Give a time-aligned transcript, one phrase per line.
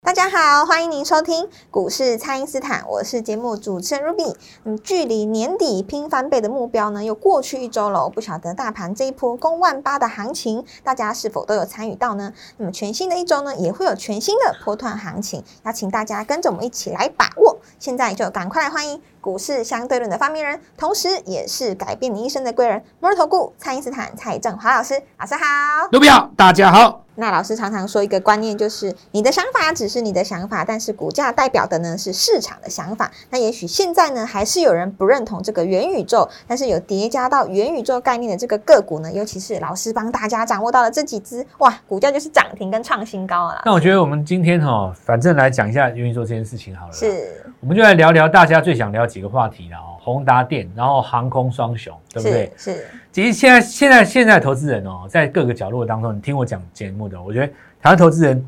[0.00, 4.32] 大家好，欢迎您收听股市蔡因斯坦，我是节目主持人 Ruby。
[4.62, 8.08] 嗯，距离年底拼翻倍的目标呢，又过去一周了。
[8.08, 12.32] 不晓得大盘这一波攻万八的行情，大家是否都有参与到呢？
[12.58, 17.58] 那么全新的一周呢，也会有全新的波段行情，邀请大家跟着我们一起来把握。
[17.80, 25.02] 现在就赶快来欢迎股市相对论的发明人，同时也是改变你一生的贵人——摩尔投顾蔡因斯坦蔡振华老师。
[25.18, 27.07] 老师好，卢比好，大家好。
[27.18, 33.10] 那老师常常说一个观念，就是你的想法只是你的想法，但是股价代表的呢是市场的想法。
[33.30, 43.62] 那也许现在呢还是有人不认同这个元宇宙，但是有叠加到元宇宙概念的这个个股呢，尤其是老师帮大家掌握到了这几只，哇，股价就是涨停跟创新高了。
[43.64, 46.92] 那我觉得我们今天哈，反正来讲一下元宇宙这件事情好了。
[46.92, 52.52] 是，我们就来聊聊大家最想聊几个话题了哦，宏达电，然后航空双雄，对不对？
[52.56, 52.86] 是。
[53.12, 57.52] 其实现在现在现在投资人哦，在各个角落当中，你听我讲节目的，我觉得。
[57.80, 58.44] 台湾投资人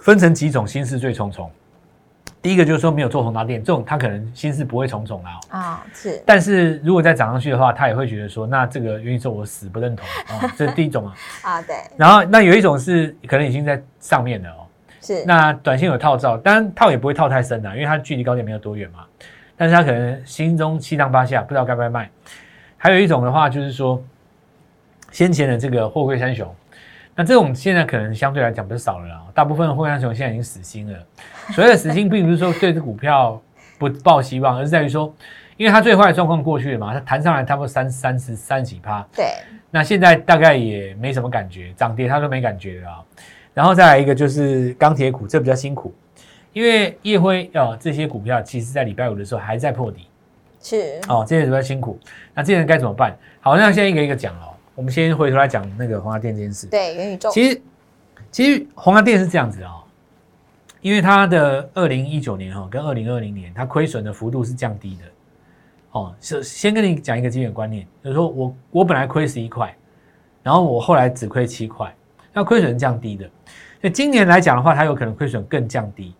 [0.00, 1.48] 分成几种心事最重重。
[2.42, 5.40] 第一个就是说没有做宏达电，这种他可能心事不会重重啦。
[5.50, 6.20] 啊，是。
[6.26, 10.52] 但是如果再涨上去的话，他也会觉得说，那这个元宇宙我死不认同啊。
[10.56, 11.14] 这是第一种啊。
[11.48, 11.76] 啊，对。
[11.96, 14.66] 然后那有一种是可能已经在上面了哦。
[15.00, 15.24] 是。
[15.24, 19.04] 那短线有套照，当然套也不会套太深的，因为它距离高点没有多远嘛。
[19.56, 22.10] 但是他可能心中七上八下，不知道该不该卖。
[22.76, 24.02] 还有一种的话就是说，
[25.10, 26.52] 先前的这个货柜三雄。
[27.16, 30.98] 那这种现在可能相对来讲不是少了啦，大部分的货柜熊现在已经死心了。
[31.52, 33.40] 所谓的死心，并不是说对这股票
[33.78, 35.14] 不抱希望，而是在于说，
[35.56, 39.06] 因为它最坏的状况过去了嘛，它弹上来差不多三三十三几趴。
[39.14, 39.26] 对。
[39.70, 43.02] 那现在大概也没什么感觉，涨跌它都没感觉了啊。
[43.52, 45.94] 然后再来一个就是钢铁股，这比较辛苦，
[46.54, 50.06] 因为叶辉哦这些股票，其实在礼拜五的时候还在破底。
[50.62, 50.98] 是。
[51.06, 52.00] 哦，这些人比较辛苦。
[52.32, 53.14] 那这些人该怎么办？
[53.42, 54.54] 好，那现在一个一个讲哦。
[54.74, 56.66] 我们先回头来讲那个宏达电这件事。
[56.68, 57.30] 对，元宇宙。
[57.30, 57.62] 其实，
[58.30, 59.84] 其实宏达电是这样子哦，
[60.80, 65.02] 因为它的二零一九年哈跟二零二零年它亏损的幅度是降低的。
[65.92, 69.72] 哦，是先跟你讲一个基本观念，就是说我我本来亏十一块，
[70.42, 71.94] 然后我后来只亏七块，
[72.32, 73.30] 那亏损是降低的。
[73.80, 76.12] 那今年来讲的话，它有可能亏损更降低。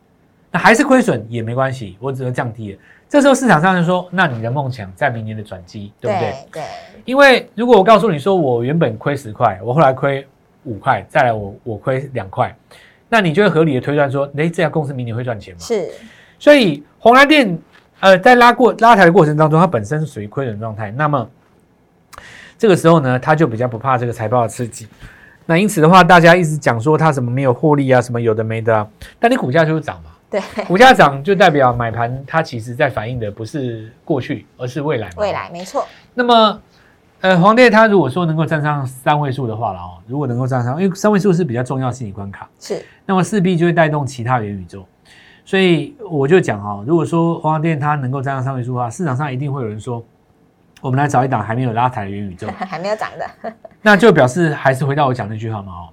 [0.55, 2.79] 那还是亏损也没关系，我只能降低了。
[3.09, 6.35] 这时候市场上就说，那你的梦想在明年的转机，对不对？
[6.53, 6.63] 对。
[7.05, 10.25] 因为如果我告诉你说，我原本亏十块，我后来亏
[10.63, 12.57] 五块，再来我我亏两块，
[13.09, 15.61] 那你就会合理的推断说，哎，这家公司明年会赚钱吗？
[15.61, 15.91] 是。
[16.39, 17.59] 所以红蓝电
[17.99, 21.29] 呃在拉过拉抬的过程当中，它本身是属于亏损状态，那么
[22.57, 24.87] 这个时候呢，它就比较不怕这个财报的刺激。
[25.47, 28.89] 那因此的话，大家一直讲说它什么没有获利啊，什么有的没的啊，
[29.19, 30.11] 但你股价就是涨嘛。
[30.35, 35.09] 对，股价涨就代表买盘它其实在反映的不是过去，而是未来。
[35.17, 35.87] 未来没错。
[36.13, 36.61] 那么，
[37.21, 42.85] 呃，黄店它如果说能够站上三位数的话了哦，如果能够站上，因为三位数是比较重要心理关卡，是。
[43.07, 44.85] 那么势必就会带动其他元宇宙。
[45.45, 50.05] 所以我就讲哦，如果说黄店它能够站上三位数的话，市场上一定会有人说，
[50.81, 55.89] 我们来找一档还没有拉抬的元宇宙， 还没有涨的，那就表示还是回到我讲那句话嘛哦。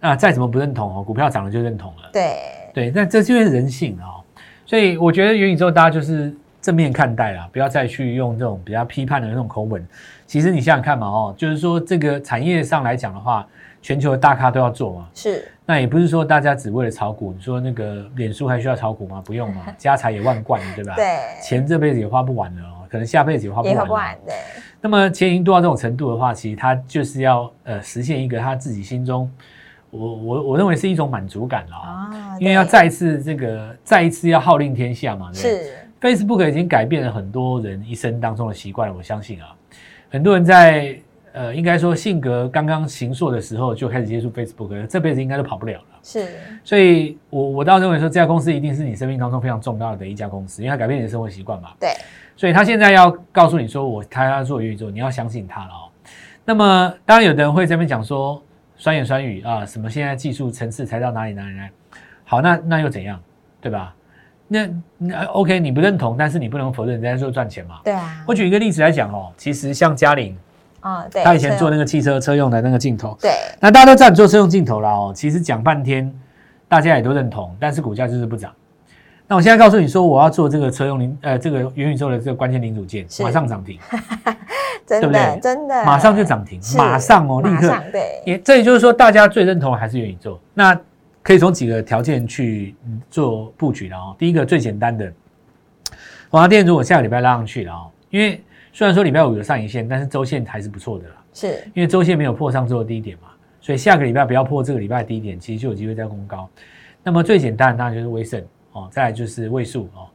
[0.00, 2.10] 啊，再怎么不认同哦，股票涨了就认同了。
[2.12, 2.42] 对。
[2.72, 4.24] 对，那这就是人性哦，
[4.64, 9.86] 所以我觉得元宇宙大家就是正面看待啦，不要再去用这种比较批判的那种口吻。
[10.26, 13.46] 其实你想想看嘛，哦，就是说这个产业上来讲的话，
[13.82, 15.08] 全球的大咖都要做嘛。
[15.14, 15.46] 是。
[15.66, 19.22] 那也不是说大家只为了炒股，你说那个脸书还需要炒股吗？
[19.24, 20.94] 不用嘛， 家财也万贯，对吧？
[20.96, 21.04] 对。
[21.42, 23.74] 钱这辈子也花不完了哦，可能下辈子也花不完。
[23.74, 24.34] 也花不完，对。
[24.80, 29.30] 那么钱已经多到这种程度的话，其实他就是要呃实现一个他自己心中。
[29.92, 32.10] 我我我认为是一种满足感了啊，
[32.40, 35.70] 因为要再一次这个再一次要号令天下嘛，是。
[36.00, 39.54] Facebook 已经改变了很多人一生当中的习惯了，我相信啊，
[40.10, 40.98] 很多人在
[41.32, 45.84] 呃应该说性格刚刚形塑的时候就开始接触 Facebook，这辈子应该都跑不了了。
[46.02, 46.26] 是。
[46.64, 51.68] 所以我我倒认为说这家公司一定是你生命当中非常重要的一家公司，因为它改变你的生活习惯嘛。
[51.78, 51.90] 对。
[52.34, 55.92] 所以他现在要告诉你说我他要做元宇宙，你要相信他了哦。
[56.46, 58.42] 那么当然有的人会这边讲说。
[58.82, 61.70] 酸言酸语啊，什么现在技术层次才到哪里哪里来？
[62.24, 63.16] 好，那那又怎样，
[63.60, 63.94] 对吧？
[64.48, 64.68] 那
[64.98, 67.78] 那 OK，你不认同，但是你不能否认人家说赚钱嘛。
[67.84, 68.24] 对啊。
[68.26, 70.36] 我举一个例子来讲哦，其实像嘉玲
[70.80, 73.30] 啊，对，他以前做那个汽车车用的那个镜头，对。
[73.60, 76.12] 那大家都知道你做车用镜头了哦，其实讲半天，
[76.66, 78.52] 大家也都认同，但是股价就是不涨。
[79.32, 83.78] 那我现在告诉你说，我要做这个车用零呃这个元宇宙的这个关键零组件，是马上涨停，
[84.86, 87.74] 真对不对的真的，马上就涨停，是马上哦，立刻。
[87.90, 90.38] 对，也这也就是说，大家最认同的还是元宇宙。
[90.52, 90.78] 那
[91.22, 94.14] 可以从几个条件去嗯做布局的哦。
[94.18, 95.10] 第一个最简单的，
[96.28, 98.38] 华电如果下个礼拜拉上去了哦，因为
[98.70, 101.14] 虽然说礼拜五有上影线，但是周线还是不错的啦。
[101.32, 103.28] 是因为周线没有破上周的低点嘛，
[103.62, 106.46] 所以下个礼拜不要破这个礼拜的低点，其实就有机会再攻高。
[107.02, 110.08] 那么最简单的当然就是威盛哦，再来就是位数哦。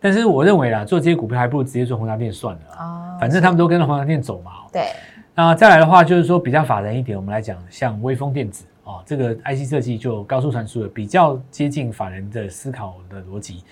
[0.00, 4.50] 但是我认为啦，做这些股票还不如直接做宏达店算了啊，哦，反正他们都跟着宏达店走嘛。
[4.50, 4.88] 哦对
[5.36, 13.64] 那再来的话，就是说比较法人一点，我们来讲像微风电子哦，这个 IC 设计就高速传输的，比较接近法人的思考的逻辑。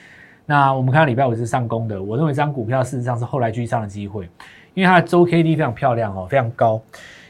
[0.45, 4.29] 那我们看到礼拜五是上攻的，我认为这张股票事实上是后来居上的机会，
[4.75, 6.83] 因为它的周 K D 非常漂亮哦，非常高。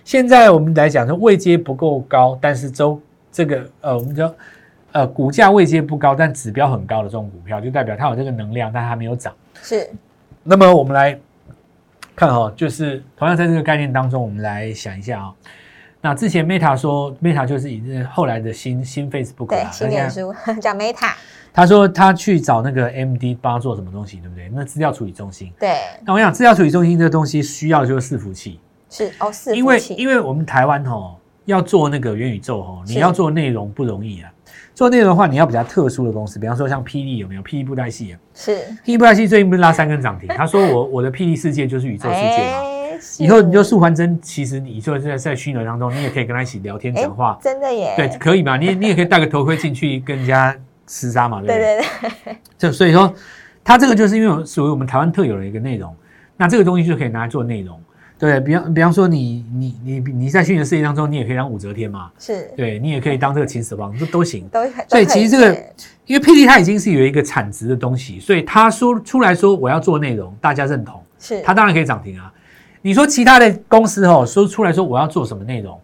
[0.03, 2.99] 现在我们来讲说位阶不够高，但是周
[3.31, 4.35] 这个呃，我们叫
[4.93, 9.35] 呃股价位阶不高，但指标很高的这种股票，就代表它有这个能量，但它还没有涨。
[9.63, 9.91] 是
[10.43, 11.19] 那么我们来
[12.15, 15.33] 看哈、就是同样在这个概念当中，我们来想一下啊、
[16.01, 21.13] 那之前 Meta 说 Meta 就是已经后来的新新 Facebook，对新脸书 叫 Meta，
[21.53, 24.51] 他说他去找那个 MD 帮他做什么东西，对不对？
[24.53, 25.53] 那资料处理中心。
[25.61, 28.59] 对那我想资料处理中心这个东西需要的就是伺服器，
[28.91, 31.15] 是哦伺服器因为因为我们台湾哈、
[31.45, 34.32] 要做那个元宇宙哈、你要做内容不容易啊。
[34.75, 37.43] 做内容的话，你要比较特殊的公司，比方说像霹雳有没有？
[37.43, 40.29] 霹雳布袋戏啊，是霹雳布袋戏最近不是拉三根涨停？
[40.37, 42.59] 他说我我的霹雳世界就是宇宙世界嘛。
[42.59, 42.73] 哎
[43.19, 48.57] 以后你就素还真，其实你就在在虚拟当中，你也可以跟他一起聊天哎讲话，真的耶，对，可以嘛？
[48.57, 50.55] 你也你也可以戴个头盔进去跟人家
[50.87, 51.81] 厮杀嘛，对不对对？
[52.25, 53.13] 对对，就所以说，
[53.65, 55.93] 它这个就是因为属于我们台湾特有的一个内容，
[56.37, 57.81] 那这个东西就可以拿来做内容，
[58.29, 58.41] 对？
[58.41, 64.49] 比方比方说你你你你在虚拟世界当中，你也可以当武则天嘛，是对你也可以当这个秦始皇，这都行。
[64.49, 65.53] 都所以其实这个
[66.07, 71.03] 因为 PT 它已经是有一个产值的东西，所以他说出来说我要做内容，大家认同。
[71.19, 72.33] 是它当然可以涨停啊。
[72.81, 75.81] 你说其他的公司哦，说出来说我要做什么内容，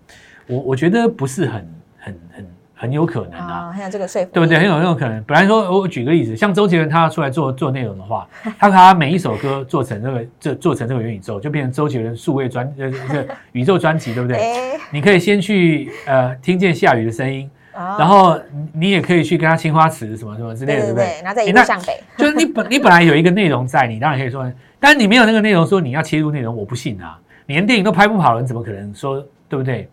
[0.47, 1.69] 我我觉得不是很
[1.99, 2.47] 很很
[2.81, 4.57] 很有可能啊，啊，很有这个说服，对不对？
[4.57, 5.23] 很有很有可能。
[5.25, 8.27] 本来说我举个例子，像周杰伦他要出来做做内容的话，
[8.59, 14.37] 他把他每一首歌做成这个这做成这个元宇宙，就变成周杰伦数位专呃这个 宇宙专辑，对不对？
[14.39, 18.39] 哎，你可以先去呃听见下雨的声音，然然后
[18.73, 21.21] 你你也可以去跟他青花瓷什么什么之类的，对不对？
[21.23, 24.49] 然后再一路向北， 就是你本你本来有一个内容在，你当然可以说，
[24.79, 27.19] 但是你没有那个内容，说你要切入内容，我不信啊！
[27.47, 29.89] 你连电影都拍不好了，你怎么可能说对不对？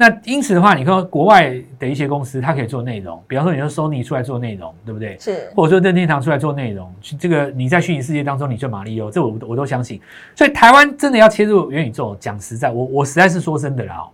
[0.00, 5.18] 那因此的话，你看国外的一些公司，它可以做内容，比方说你说 Sony 出来做内容，对不对？
[5.20, 10.00] 是或者说任天堂出来做内容，这个你在虚拟世界当中你就马里奥，这我我都相信。
[10.34, 14.08] 所以台湾真的要切入元宇宙，讲实在，我我实在是说真的啦、哦，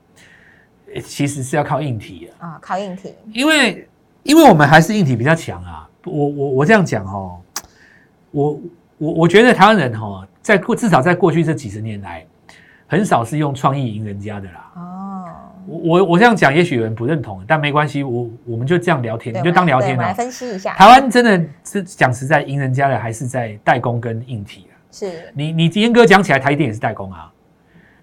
[1.04, 2.44] 其实是要靠硬体的。
[2.44, 3.88] 啊，靠硬体因为
[4.24, 5.88] 因为我们还是硬体比较强啊。
[6.04, 7.38] 我我我这样讲哦，
[8.32, 8.60] 我
[8.98, 12.26] 我我觉得台湾人哦，在过至少在过去这几十年来，
[12.88, 14.72] 很少是用创意赢人家的啦。
[14.74, 14.95] 哦，
[15.66, 20.14] 我我我这样讲，也许有人不认同，但没关系，我我们就这样聊天，你就当聊我们来。
[20.14, 24.74] 分析一下，台湾真的是讲实在，赢人家的还是在代工跟硬体啊。
[24.90, 27.30] 是你你严格讲起来，台积电也是代工啊。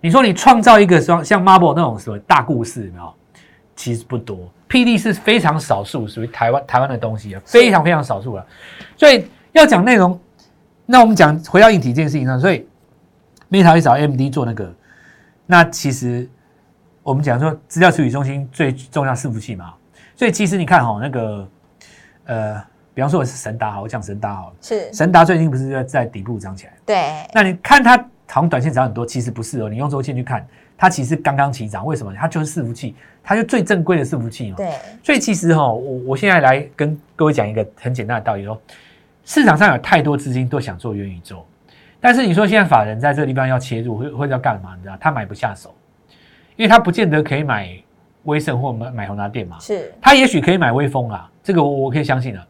[0.02, 3.14] 你说你创造一个像像 Marble 那种什么大故事，有没有？
[3.76, 4.38] 其实不多
[4.70, 8.46] ，PD 是非常少数属于台湾台湾的东西啊，非常非常少数了。
[8.96, 10.20] 所以要讲内容，
[10.86, 12.68] 那我们讲回到硬体这件事情上，所以
[13.50, 14.72] Meta 去找 AMD 做那个，
[15.48, 16.30] 那其实
[17.04, 19.74] 我们讲说资料处理中心最重要伺服器嘛，
[20.16, 21.48] 所以其实你看哈、那个
[22.26, 26.74] 呃，比方说我是神达好，我讲神达好了，是，神达最近不是在在底部涨起来？
[26.86, 27.98] 对，那你看它
[28.30, 29.70] 好像短线涨很多，其实不是哦。
[29.70, 32.14] 你用周线去看，它其实刚刚起涨，为什么？
[32.14, 34.56] 它就是伺服器，它就最正规的伺服器嘛。
[34.56, 34.72] 对，
[35.04, 38.58] 所以其实哈、我我现在来跟各位讲一个很简单的道理哦，
[39.26, 41.46] 市场上有太多资金都想做元宇宙，
[42.00, 44.74] 但是你说现在法人在这个地方要切入，会会要干嘛？
[44.78, 45.76] 你知道，他买不下手，
[46.56, 47.70] 因为他不见得可以买
[48.24, 52.48] 威盛或买买宏达电嘛，是他也许可以买威风啊，这个我我可以相信啊。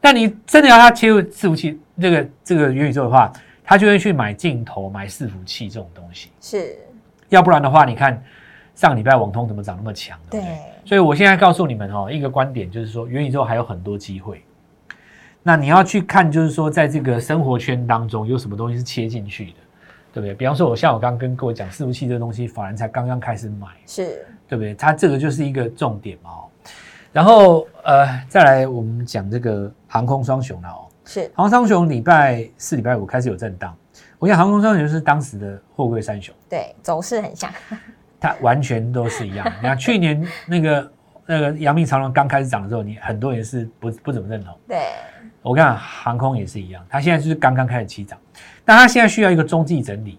[0.00, 3.30] 但你真的要他切入伺服器这个这个元宇宙的话，
[3.62, 6.30] 他就会去买镜头、买伺服器这种东西。
[6.40, 6.74] 是，
[7.28, 8.22] 要不然的话，你看
[8.74, 10.54] 上礼拜网通怎么涨那么强，对不对？
[10.54, 14.42] 对，所以我现在告诉你们哦，一个观点就是说，元宇宙还有很多机会。
[15.42, 19.52] 那你要去看，就是说，在这个生活圈当中，有什么东西是切进去的，
[20.12, 20.34] 对不对？
[20.34, 24.74] 比方说，我像我刚刚跟各位讲，伺服器这个东西，法人才刚刚开始买，是，对不对？
[24.74, 26.44] 它这个就是一个重点嘛哦。
[27.12, 30.86] 然后呃，再来我们讲这个航空双雄了哦。
[31.04, 33.76] 是，航空双雄礼拜四、礼拜五开始有震荡，
[34.18, 37.50] 我想航空双雄是当时的货柜三雄，对，走势很像，
[38.20, 39.44] 它完全都是一样。
[39.60, 40.92] 你看去年那个
[41.26, 44.78] 那个阳明长隆刚开始涨的时候，你很多人是不不怎么认同，对，
[45.42, 48.16] 我看航空也是一样，它现在就是刚刚开始起涨，
[48.70, 50.16] 但它现在需要一个中继整理。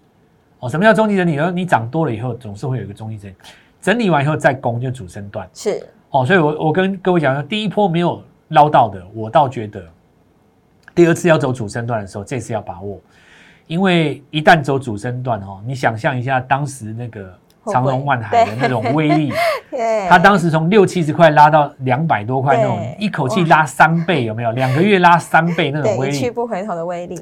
[0.60, 1.32] 哦，什么叫中继整理？
[1.36, 3.34] 然后你涨多了以后，总是会有一个中继整理，
[3.80, 5.48] 整理完以后再攻就主升段。
[5.54, 9.82] 是哦，所以我我跟各位讲说，第一波没有捞到的，我倒觉得
[10.94, 13.00] 第二次要走主升段的时候，这次要把握，
[13.66, 17.34] 因为一旦走主升段哦，你想象一下当时那个
[17.68, 19.32] 长隆万海的那种威力，
[19.70, 24.52] 对，它当时从六七十块拉到两百多块那种，一口气拉三倍，有没有？
[24.52, 27.18] 两个月拉三倍那种威力一去，不回头的威力，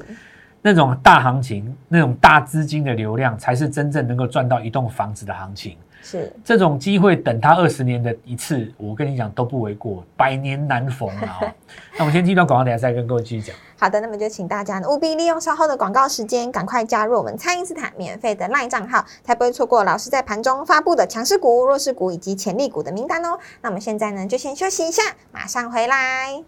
[0.61, 5.77] 那种大行情，那种大资金的流量，才是真正能够赚到一栋房子的行情。
[6.03, 11.51] 是这种机会等它二十年的一次，我跟你讲都不为过，百年难逢啊、哦！
[11.93, 13.55] 那我们先进一段广告，等下再跟各位继续讲。
[13.77, 23.37] 好的，那么就请大家呢务必利用稍后的广告时间，赶快加入我们蔡因斯坦免费的 LINE 账号，才不会错过老师在盘中发布的强势股、弱势股以及潜力股的名单哦。
[23.61, 26.43] 那我们现在呢就先休息一下，马上回来。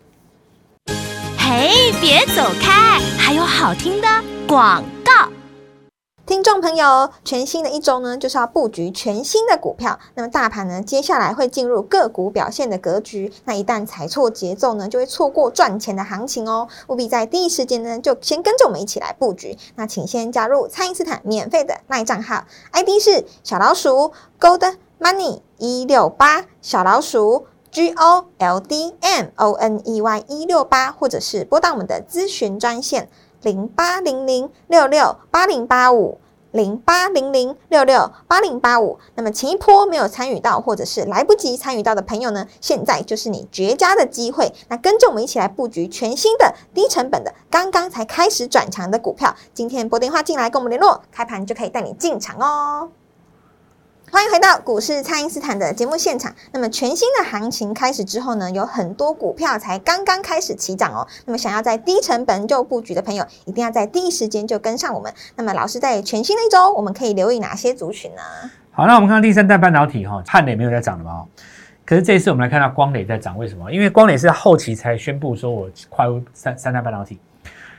[1.38, 3.43] 嘿，别走开，还有
[3.74, 4.08] 好听的
[4.48, 5.32] 广告。
[6.27, 9.98] 听众朋友，全新的一周呢，就是要布局全新的股票。
[10.13, 13.34] 那么大盘呢，接下来会进入个股表现的格局。
[13.46, 16.68] 那一旦踩错节奏呢，就会错过赚钱的行情哦。
[16.86, 19.58] 务必在第一时间呢，就先跟着我们一起来布局。
[19.74, 33.10] 那请先加入蔡因斯坦免费的赖账号，ID 是小老鼠 Gold Money 一六八，小老鼠 G O L D M O N E Y 一六八，或者是拨打我们的咨询专线
[33.44, 36.18] 零八零零六六八零八五。
[36.54, 39.00] 零八零零六六八零八五。
[39.16, 44.54] 那么前一波没有参与到，或者是来不及参与到的朋友呢，现在就是你绝佳的机会。
[44.68, 49.36] 那跟着我们一起来布局全新的低成本的，刚刚才开始转强的股票。
[49.52, 52.92] 今天拨电话进来跟我们联络，开盘就可以带你进场哦。
[54.13, 56.32] 欢迎回到股市，蔡因斯坦的节目现场。
[56.51, 61.08] 那么全新的行情开始之后呢，有很多股票才刚刚开始起涨哦。
[61.25, 65.12] 那么想要在低成本就布局的朋友，一定要在第一时间就跟上我们。
[65.36, 68.22] 那么老师在全新的一周，我们可以留意哪些族群呢？
[68.70, 71.25] 好，那我们看到第三代半导体哈，汉磊没有在涨了嘛？
[71.84, 73.72] 可是这一次我们来看到光磊在涨，为什么？
[73.72, 77.20] 因为光磊是后期才宣布说我跨入三三代半导体，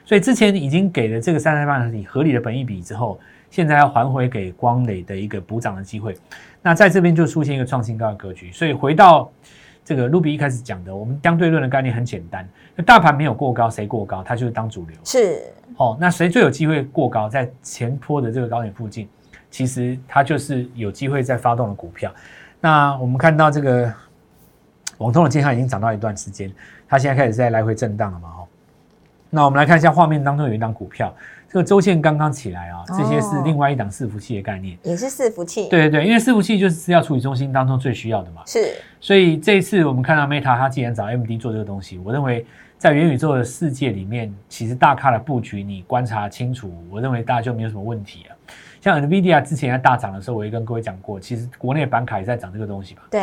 [0.04, 3.20] 所以之前已经给了这个三代半导体合理的本益比之后，
[3.54, 6.16] 现在要还回给光磊的一个补涨的机会。
[6.61, 9.30] 那在这边就出现一个创新高的格局，所以回到
[9.84, 14.96] 这个卢比一开始讲的，我们相对论的概念很简单，那大盘没有过高，谁过高，它就是当主流。
[15.04, 15.40] 是
[15.76, 19.08] 哦，那谁最有机会过高，在前坡的这个高点附近，
[19.52, 22.12] 其实它就是有机会在发动的股票。
[22.61, 23.94] 那我们看到这个
[24.99, 26.52] 网通的健康已经涨到一段时间，
[26.88, 28.28] 它现在开始在来回震荡了嘛？
[28.30, 28.49] 哦，
[29.30, 31.14] 那我们来看一下画面当中有一档股票，
[31.54, 34.76] 这个周线刚刚起来啊，这些是另外一档伺服器的概念。
[34.82, 38.42] 也是伺服器，，对对对，因为伺服器就是资料处理中心当中最需要的嘛。
[38.44, 42.44] 是所以这一次我们看到 Meta 它既然找 AMD 做这个东西，我认为
[42.76, 48.34] 在元宇宙的世界里面，其实大咖的布局你观察清楚，我认为大家就没有什么问题啊。
[48.80, 53.23] 像 NVIDIA 之前在大涨的时候，我也跟各位讲过，其实国内板卡也在涨这个东西吧，对，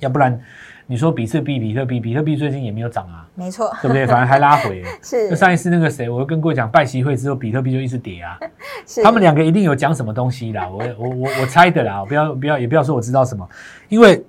[0.00, 0.36] 要不然
[0.86, 4.06] 你说比特币、比特币、比特币最近也没有涨啊，没错，对不对？
[4.06, 4.82] 反而还拉回。
[5.02, 8.38] 是就上一次那个谁，我跟各位讲拜习会之后，比特币就一直跌啊。
[8.86, 13.48] 是他们两个一定有讲什么东西啦，我我我我猜的啦，不要不要也不要说我知道什么，
[13.88, 14.22] 因为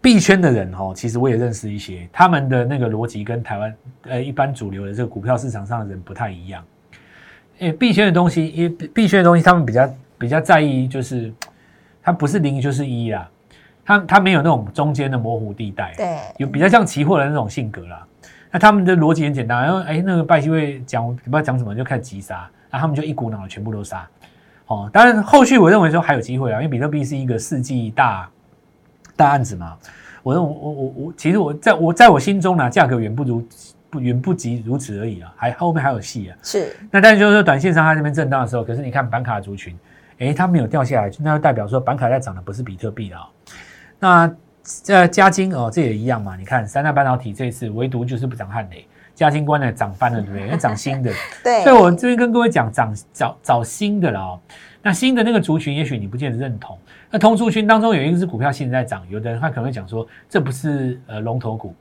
[0.00, 6.64] 币圈的人哦，其实我也认识一些，他们的那个逻辑跟台湾呃一般主流的这个股票市场上的人不太一样。
[7.58, 11.32] 因为币圈的东西，因为币圈的东西，他们比较比较在意就是
[12.02, 13.28] 它不是零就是一啦，
[13.86, 18.04] 它它没有那种中间的模糊地带，对，有比较像期货的那种性格啦。
[18.50, 24.06] 那他们的逻辑很简单，然后哎，那个拜希会讲不知道讲什么就开始急杀，然后他们就一股脑的全部都杀。
[24.66, 28.28] 哦，当然后续我认为说还有机会啊，因为比特币是一个世纪大
[29.14, 29.76] 大案子嘛。
[30.24, 33.48] 我认为我我我其实我在我在我心中呢，价格远不如
[33.88, 36.36] 不远不及如此而已啊，还后面还有戏啊。
[36.42, 39.78] 是那但是就是说，短线上它这边震荡的时候，可是你看板卡族群，
[40.18, 43.24] 哎，它没有掉下来，那就代表说板卡在涨的不是比特币啊、
[43.98, 44.30] 那
[44.88, 46.36] 呃，嘉金哦，这也一样嘛。
[46.36, 48.84] 你看三大半导体这一次唯独就是不涨汉雷，
[49.14, 50.46] 嘉金关呢涨翻了，对不对？
[50.46, 51.12] 因为涨新的，
[51.44, 54.40] 对，所以我这边跟各位讲，涨找找新的了哦。
[54.82, 56.76] 那新的那个族群，也许你不见得认同。
[57.10, 61.74] 那同族群当中有一个是股票现在在涨，有的人他可能会讲说，这不是呃龙头股，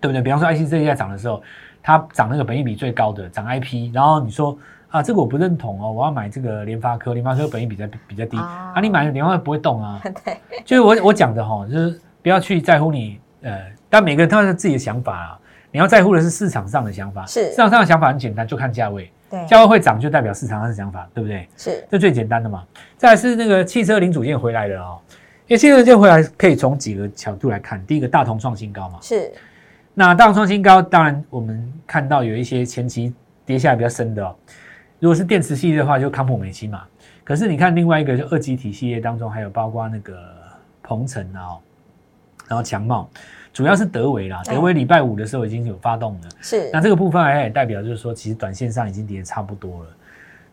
[0.00, 0.20] 对不对？
[0.20, 1.42] 比方说 IC 这一在涨的时候，
[1.82, 4.56] 它涨那个本益比最高的，涨 IP，然后你说
[4.90, 8.40] 啊，这个我不认同哦，我要买这个联发科，联发科本益比较比较低，哦。
[8.74, 15.38] 啊，你买联发科不会动啊， 对，就是我我讲的哈，就是不要去在乎你呃，但每个人他有自己的想法啊，
[15.70, 17.50] 你要在乎的是市场上的想法，是。
[17.50, 21.46] 市场上的想法很简单，就看价位，对，价位会涨就代表市场上的想法，对不对？
[21.56, 21.86] 是。
[21.90, 22.64] 这最简单的嘛。
[22.96, 24.98] 再来是那个汽车零组件回来了哦，
[25.46, 29.30] 因为汽车零组件回来可以从几个角度来看，第一个大同创新高嘛，是，
[29.92, 33.12] 那大同创新高，当然我们看到有一些前期
[33.44, 34.34] 跌下来比较深的哦。
[34.98, 36.82] 如果是电池系列的话，就康普美奇嘛。
[37.24, 40.18] 可是你看另外一个就二极体系列当中，还有包括那个
[40.82, 41.58] 鹏程啊，
[42.48, 43.08] 然后强茂，
[43.52, 44.42] 主要是德维啦。
[44.44, 46.70] 德维礼拜五的时候已经有发动了，是。
[46.72, 49.90] 那这个部分也代表就是说，其实短线上已经跌差不多了。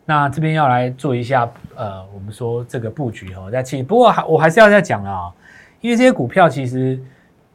[0.08, 5.34] 那这边要来做一下呃，我们说这个布局哦，在其不过还我还是要再讲了啊，
[5.82, 7.00] 因为这些股票其实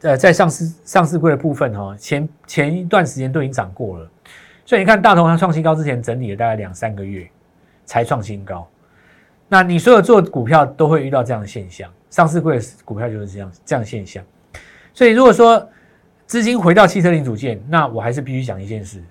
[0.01, 4.09] 呃在上市上市柜的部分哈，前前一段时间都已经涨过了，
[4.65, 7.27] 所以你看大同它创新高之前整理了大概两三个月
[7.85, 8.67] 才创新高。
[9.47, 14.23] 那你所有做股票都会遇到这样的现象，上市贵股票就是这样这样现象。
[14.93, 15.69] 所以如果说
[16.25, 19.03] 资金回到汽车零组件，那我还是必须讲一件事。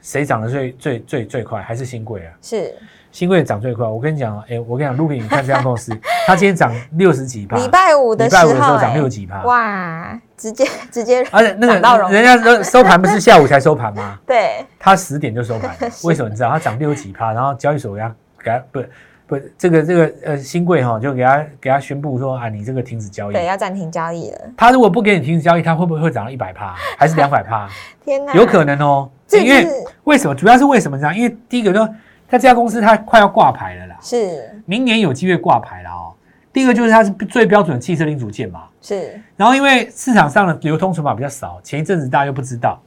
[0.00, 1.62] 谁涨得最最最最快？
[1.62, 2.34] 还是新贵啊？
[2.42, 2.74] 是
[3.12, 3.86] 新贵涨最快。
[3.86, 11.74] 我跟你讲，哎，我跟你讲，卢比，你看这家公司， 它今天涨六十几趴，礼拜五的礼拜五的时候涨六几趴，哇，直接直接而且那个
[12.10, 14.18] 人家收收盘不是下午才收盘吗？
[14.26, 16.50] 对它十点就收盘，为什么你知道？
[16.50, 18.82] 它涨六几趴，然后交易所给它给它不
[19.26, 23.34] 不这个这个呃新贵哈就给他给他宣布说啊，你这个停止交易。
[23.34, 24.38] 对，要暂停交易了。
[24.56, 27.68] 他如果不给你停止交易，他会不会会涨到一百趴，还是两百趴？
[28.04, 30.34] 天哪，有可能哦，因为就是为什么？
[30.34, 31.16] 主要是为什么这样？
[31.16, 31.88] 因为第一个说，
[32.32, 34.50] 它这家公司它快要挂牌了啦，是。
[34.64, 36.14] 明年有机会挂牌了哦。
[36.50, 39.20] 第一个就是它是最标准的汽车零组件嘛，是。
[39.36, 42.80] 然后因为市场上的流通筹码比较少，前一阵子大家又不知道，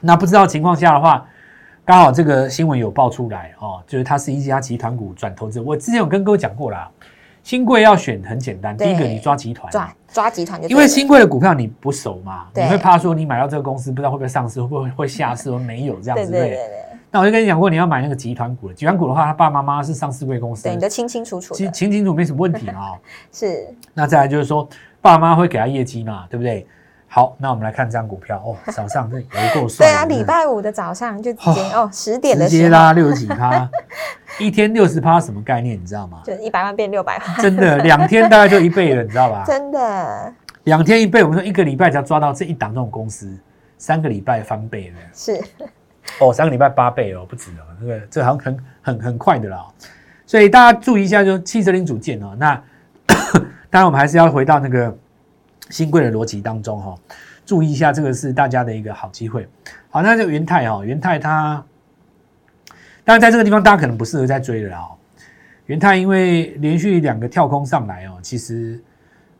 [0.00, 1.26] 那不知道情况下的话，
[1.84, 5.60] 刚好这个新闻有爆出来哦，就是它是一家集团股转投资。
[5.60, 6.88] 我之前有跟各位讲过啦，
[7.42, 16.56] 新贵要选很简单，第一个你抓集团，抓抓集团就因为新贵的股票你不熟嘛，你对会怕说你买到这个公司不知道会不会上市，会不会会下市，或没有这样对子对。
[17.10, 22.98] 那我就跟你讲过，你要买那个集团股的，集团股的话，他爸爸妈妈是上市贵公司对，，你都清清楚楚清的，清清楚没什么问题啊、哦。
[23.32, 24.68] 是那再来就是说，
[25.00, 26.66] 爸妈会给他业绩嘛，对不对？
[27.12, 33.68] 好，那我们来看这张股票哦，早上这有够帅的，对啊，礼拜五的早上就直接哦十点的直接时候拉六十几趴，
[34.38, 35.76] 一天六十趴什么概念？
[35.76, 36.22] 你知道吗？
[36.24, 39.42] 就一百万变六百万，真的，两天大概就一倍了，你知道吧？
[39.44, 43.36] 真的两天一倍，我们说一个礼拜只要抓到这一档这种公司，
[43.76, 44.96] 三个礼拜翻倍了。
[45.12, 45.42] 是
[46.20, 49.66] 哦，三个礼拜八倍哦，不止哦，这个这好像很很很快的啦、
[50.26, 52.36] 所以大家注意一下，就是汽车零组件哦。
[52.38, 52.54] 那
[53.70, 54.94] 当然，我们还是要回到那个
[55.70, 56.98] 新贵的逻辑当中哈、哦，
[57.46, 59.48] 注意一下，这个是大家的一个好机会。
[59.88, 61.64] 好，那这个元泰哦，元泰它
[63.02, 64.92] 当然在这个地方大家可能不适合再追了哦。
[65.66, 68.78] 元泰因为连续两个跳空上来哦，其实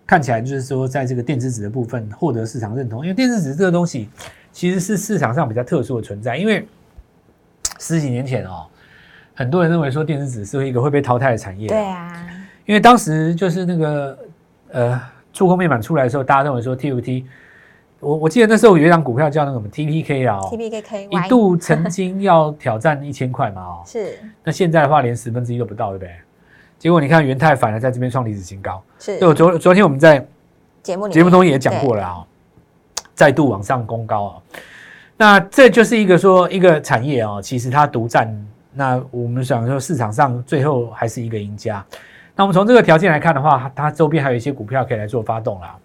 [0.07, 4.09] 看起来就是说在这个电子纸的部分获得市场认同，因为电子纸这个东西。
[4.53, 6.67] 其实是市场上比较特殊的存在，因为
[7.79, 8.67] 十几年前哦，
[9.35, 11.69] 很多人认为说电子纸是一个会被淘汰的产业。
[11.69, 12.29] 对啊，
[12.67, 14.19] 因为当时就是那个
[14.73, 15.01] 呃
[15.33, 17.25] 触控面板出来的时候，大家认为说 TFT，
[18.01, 24.19] 我我记得那时候有一张股票叫那个什么 TPK 啊、哦，TPKK 一度曾经要挑战一千块嘛哦， 是。
[24.45, 26.15] 那现在的话连十分之一都不到，对不对？
[26.79, 28.83] 结果你看元泰反而在这边创历史新高。
[28.99, 29.19] 是。
[29.19, 30.27] 对，我昨昨天我们在
[30.83, 32.27] 节目里节目中也讲过了啊、
[33.21, 34.33] 再度往上攻高啊。
[35.19, 38.35] 那这就是一个说一个产业啊、其实它独占。
[38.73, 41.85] 那我们想说市场上最后还是一个赢家。
[42.35, 45.77] 那我们从这个条件来看的话，它它周边还有一些股票可以来做发动啦。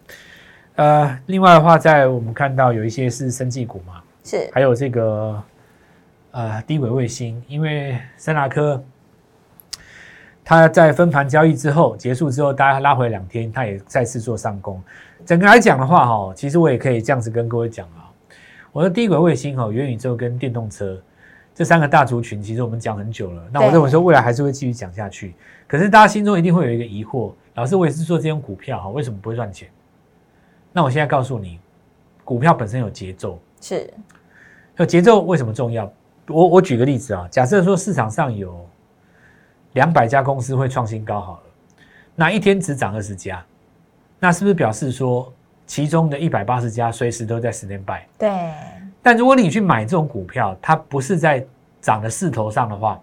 [0.77, 5.43] 呃，另外的话，在我们看到有一些是生技股嘛，是还有这个
[6.31, 8.81] 呃低轨卫星，因为森达科
[10.45, 14.79] 它在分盘交易之后结束之后，大家拉回两天，它也再次做上攻。
[15.25, 18.13] 整个来讲的话，哈，其实我也可以这样子跟各位讲啊，
[18.71, 21.01] 我的低轨卫星哈、元宇宙跟电动车
[21.55, 23.41] 这三个大族群，其实我们讲很久了。
[23.51, 25.33] 那我对认为说未来还是会继续讲下去。
[25.67, 29.67] 可是大家心中一定会有一个疑惑，老师，我也是做这种股票哈，为什么不会赚钱？
[30.71, 31.59] 那我现在告诉你，
[32.23, 33.91] 股票本身有节奏，是
[34.77, 35.91] 有节奏为什么重要？
[36.27, 38.63] 我我举个例子啊，假设说市场上有
[39.75, 41.39] 两百家公司会创新高好了，
[42.15, 43.45] 那一天只涨二十家，
[44.19, 45.31] 那是不是表示说
[45.65, 47.99] 其中的一百八十家随时都在 stand by？
[48.17, 48.29] 对
[49.03, 51.45] 但如果你去买这种股票，它不是在
[51.81, 52.99] 涨的势头上的话，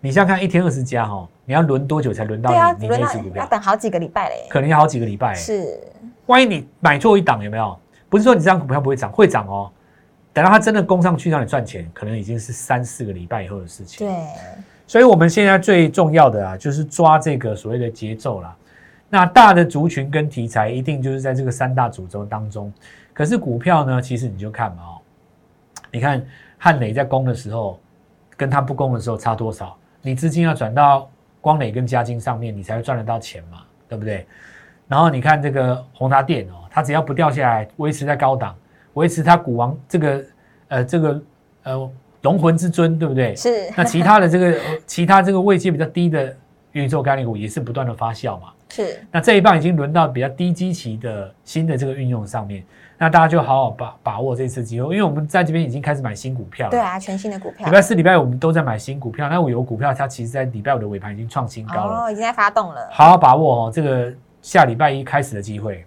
[0.00, 3.42] 你想想看，一天二十家哈，你要轮多久才轮到对啊，你那一只股票？
[3.42, 5.34] 要等好几个礼拜嘞，可能要好几个礼拜。
[5.34, 5.80] 是
[6.26, 7.76] 万一你买错一档，有没有？
[8.08, 9.72] 不是说你这张股票不会涨，会涨哦。
[10.32, 14.06] 等到它真的攻上去让你赚钱，可能已经是三四个礼拜以后的事情。
[14.06, 14.14] 对
[14.86, 18.56] 所以我们现在最重要的啊，就是抓这个所谓的节奏啦。
[19.08, 22.72] 那大的族群跟题材一定就是在这个三大主轴当中。
[23.12, 24.98] 可是股票呢，其实你就看嘛哦，
[25.90, 26.24] 你看
[26.58, 27.80] 汉磊在攻的时候，
[28.36, 29.76] 跟它不攻的时候差多少？
[30.02, 34.26] 你资金要转到光磊跟嘉金上面，你才会赚得到钱嘛，对不对？
[34.86, 38.54] 然后你看这个宏达电哦，它只要不掉下来，维持在高档，
[38.94, 40.24] 维持它股王这个
[40.68, 41.22] 呃这个
[41.62, 41.90] 呃
[42.26, 43.36] 龙魂之尊，对不对？
[43.36, 46.24] 是那其他的这个呃 其他这个位阶比较低的
[46.72, 48.48] 元宇宙概念股也是不断的发酵嘛。
[48.68, 52.64] 是那这一棒已经轮到比较低基期的新的这个运用上面，
[52.98, 56.70] 那大家就好好把把握这次机会，因为我们在这边已经开始买新股票了。
[56.72, 62.88] 对啊，全新的股票礼拜四、礼拜五我们都在买新股票，那我有股票它其实在礼拜五的尾盘已经创新高了，哦，已经在发动了。
[62.90, 64.12] 好好把握哦，这个
[64.42, 65.86] 下礼拜一开始的机会。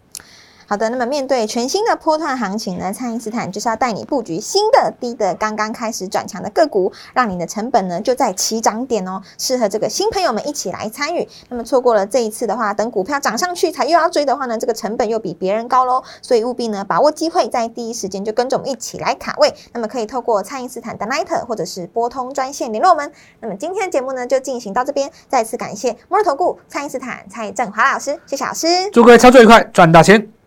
[0.70, 11.28] 好的，那么面对全新的波段行情呢，蔡因斯坦就是要带你布局新的低的刚刚开始转强的个股，让你的成本呢就在起涨点哦，适合这个新朋友们一起来参与。
[11.50, 19.52] 那么错过了这一次的话，等股票涨上去才又要追的话呢，这个成本又比别人高喽，所以务必呢把握机会，在第一时间就跟着我们一起来卡位。
[19.74, 23.12] 那么可以透过蔡因斯坦的 Night 或者是拨通专线联络我们。
[23.40, 28.68] 那么今天的节目呢就进行到这边，再次感谢摩尔投顾蔡因斯坦蔡振华老师，谢谢老师。
[28.94, 30.39] 祝各位操作愉快，赚大钱！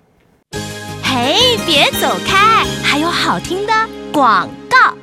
[1.14, 3.72] 嘿，别走开，还有好听的
[4.14, 4.94] 广告。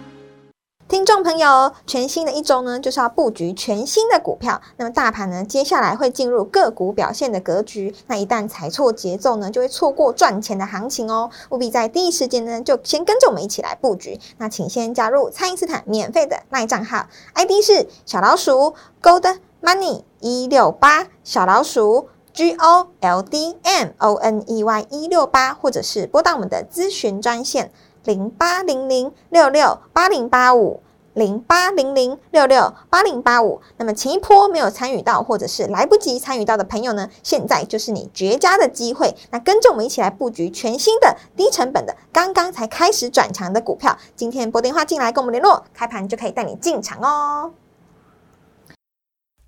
[0.88, 4.60] 听众朋友，全新的一周呢，就是要布局全新的股票。
[4.78, 7.94] 那么大盘呢，接下来会进入个股表现的格局。
[8.08, 11.30] 那一旦踩错节奏呢，就会错过赚钱的行情哦。
[11.52, 14.20] 务必在第一时间呢，就先跟着我们一起来布局。
[14.40, 27.72] 那请先加入蔡因斯坦免费的卖账号，ID 是小老鼠 Gold Money 一六八，小老鼠 G O L D M O N E Y 一六八，或者是拨打我们的咨询专线。
[28.06, 30.82] 零八零零六六八零八五，
[31.14, 33.62] 零八零零六六八零八五。
[33.76, 39.14] 那么前一波没有参与到，或者是来不及参与到的朋友呢，现在就是你绝佳的机会。
[39.32, 43.98] 那跟着我们一起来布局全新的低成本的，刚刚才开始转强的股票。
[44.16, 47.52] 今天拨电话进来跟我们联络，开盘就可以带你进场哦。